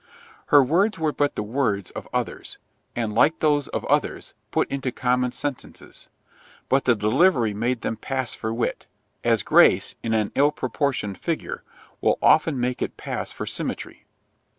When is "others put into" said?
3.85-4.91